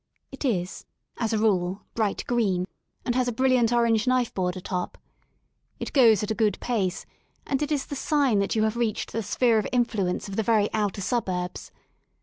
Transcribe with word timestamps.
It 0.31 0.43
is, 0.43 0.87
as 1.19 1.31
a 1.31 1.37
rule, 1.37 1.83
bright 1.93 2.23
green, 2.25 2.65
and 3.05 3.13
has 3.13 3.27
a 3.27 3.31
brilliant 3.31 3.71
orange 3.71 4.07
knifeboard 4.07 4.57
atop. 4.57 4.97
It 5.79 5.93
goes 5.93 6.23
at 6.23 6.31
a 6.31 6.33
good 6.33 6.59
pace, 6.59 7.05
and 7.45 7.61
it 7.61 7.71
is 7.71 7.85
the 7.85 7.95
sign 7.95 8.39
that 8.39 8.55
you 8.55 8.63
have 8.63 8.75
reached 8.77 9.11
the 9.11 9.21
sphere 9.21 9.59
of 9.59 9.67
influence 9.71 10.27
of 10.27 10.37
the 10.37 10.41
very 10.41 10.73
outer 10.73 11.01
suburbs. 11.01 11.71